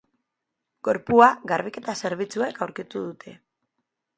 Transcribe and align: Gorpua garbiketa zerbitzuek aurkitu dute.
Gorpua 0.87 1.27
garbiketa 1.51 1.95
zerbitzuek 2.07 2.61
aurkitu 2.67 3.07
dute. 3.07 3.37